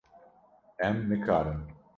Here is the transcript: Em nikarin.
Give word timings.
Em 0.89 0.97
nikarin. 1.13 1.61